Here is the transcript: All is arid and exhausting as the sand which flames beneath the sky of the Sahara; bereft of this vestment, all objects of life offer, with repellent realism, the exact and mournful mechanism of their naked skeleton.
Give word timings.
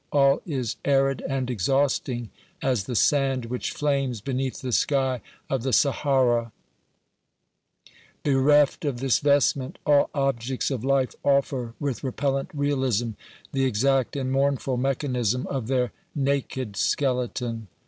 All 0.11 0.41
is 0.47 0.77
arid 0.83 1.21
and 1.29 1.47
exhausting 1.47 2.31
as 2.59 2.85
the 2.85 2.95
sand 2.95 3.45
which 3.45 3.69
flames 3.69 4.19
beneath 4.19 4.59
the 4.61 4.71
sky 4.71 5.21
of 5.47 5.61
the 5.61 5.71
Sahara; 5.71 6.51
bereft 8.23 8.83
of 8.83 8.99
this 8.99 9.19
vestment, 9.19 9.77
all 9.85 10.09
objects 10.15 10.71
of 10.71 10.83
life 10.83 11.13
offer, 11.23 11.75
with 11.79 12.03
repellent 12.03 12.49
realism, 12.51 13.11
the 13.53 13.65
exact 13.65 14.15
and 14.15 14.31
mournful 14.31 14.75
mechanism 14.77 15.45
of 15.45 15.67
their 15.67 15.91
naked 16.15 16.75
skeleton. 16.77 17.67